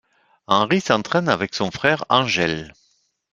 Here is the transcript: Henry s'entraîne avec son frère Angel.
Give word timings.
Henry 0.47 0.81
s'entraîne 0.81 1.29
avec 1.29 1.53
son 1.53 1.69
frère 1.69 2.05
Angel. 2.09 2.73